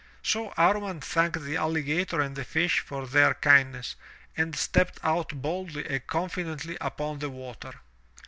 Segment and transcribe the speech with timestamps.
[0.23, 3.95] So Amman thanked the alligator and the fish for their kind ness,
[4.35, 7.75] and stepped out boldly and confidently upon the water.